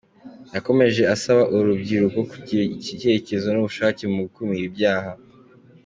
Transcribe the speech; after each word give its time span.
Yakomeje 0.55 1.01
asaba 1.15 1.41
uru 1.53 1.67
rubyiruko 1.69 2.19
kugira 2.31 2.61
icyerekezo 2.77 3.47
n’ubushake 3.51 4.03
mu 4.11 4.17
gukumira 4.25 4.63
ibyaha. 4.69 5.11